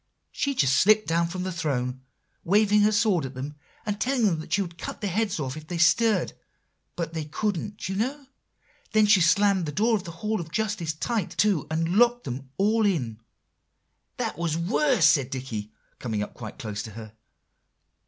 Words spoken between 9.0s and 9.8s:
she slammed the